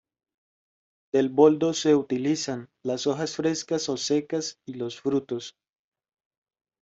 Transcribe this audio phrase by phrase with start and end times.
[1.13, 5.59] Del boldo se utilizan: las hojas frescas o secas y los frutos.